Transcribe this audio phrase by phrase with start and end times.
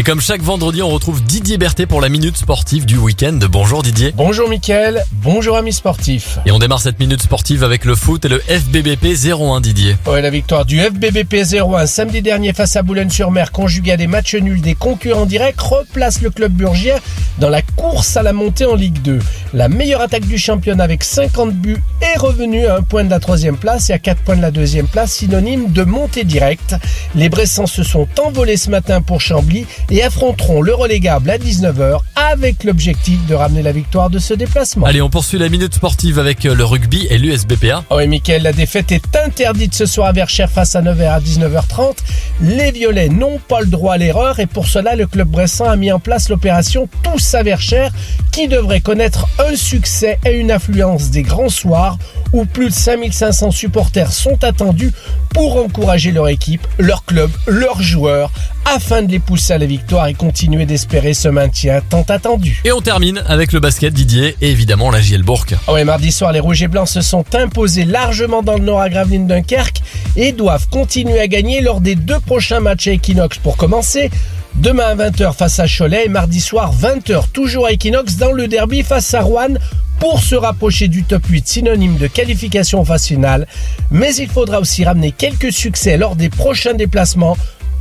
[0.00, 3.38] Et comme chaque vendredi, on retrouve Didier Berthet pour la minute sportive du week-end.
[3.50, 4.14] Bonjour Didier.
[4.16, 6.38] Bonjour Mickaël, bonjour amis sportifs.
[6.46, 9.98] Et on démarre cette minute sportive avec le foot et le FBBP 01 Didier.
[10.06, 14.36] Ouais, la victoire du FBBP 01 samedi dernier face à Boulogne-sur-Mer, conjuguée à des matchs
[14.36, 16.96] nuls des concurrents directs, replace le club burgien
[17.36, 19.18] dans la course à la montée en Ligue 2.
[19.52, 23.18] La meilleure attaque du championnat avec 50 buts est revenue à un point de la
[23.18, 26.76] troisième place et à 4 points de la deuxième place, synonyme de montée directe.
[27.16, 31.98] Les Bressans se sont envolés ce matin pour Chambly et affronteront le relégable à 19h
[32.14, 34.86] avec l'objectif de ramener la victoire de ce déplacement.
[34.86, 37.82] Allez, on poursuit la minute sportive avec le rugby et l'USBPA.
[37.90, 41.18] Oh oui, Mickaël, la défaite est interdite ce soir à Verchères face à 9h à
[41.18, 41.96] 19h30.
[42.42, 45.74] Les Violets n'ont pas le droit à l'erreur et pour cela, le club bressan a
[45.74, 47.90] mis en place l'opération Tous à Verchères
[48.32, 51.98] qui devrait connaître un succès et une affluence des grands soirs
[52.32, 54.92] où plus de 5500 supporters sont attendus
[55.34, 58.30] pour encourager leur équipe, leur club, leurs joueurs
[58.64, 62.60] afin de les pousser à la victoire et continuer d'espérer ce maintien tant attendu.
[62.64, 65.46] Et on termine avec le basket Didier et évidemment la JL Bourg.
[65.66, 68.80] Oh et mardi soir, les Rouges et Blancs se sont imposés largement dans le Nord
[68.80, 69.82] à Gravelines Dunkerque
[70.16, 74.10] et doivent continuer à gagner lors des deux prochains matchs à Equinox pour commencer.
[74.56, 78.48] Demain à 20h face à Cholet et mardi soir 20h toujours à Equinox dans le
[78.48, 79.54] derby face à Rouen
[80.00, 83.46] pour se rapprocher du top 8 synonyme de qualification en phase finale.
[83.90, 87.36] Mais il faudra aussi ramener quelques succès lors des prochains déplacements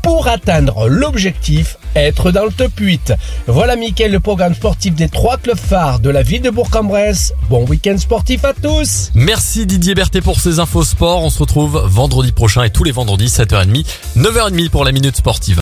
[0.10, 3.14] pour atteindre l'objectif, être dans le top 8.
[3.46, 7.32] Voilà Mickaël, le programme sportif des trois clubs phares de la ville de Bourg-en-Bresse.
[7.48, 11.24] Bon week-end sportif à tous Merci Didier Berthet pour ces infos sport.
[11.24, 13.86] On se retrouve vendredi prochain et tous les vendredis 7h30,
[14.18, 15.58] 9h30 pour la minute sportive.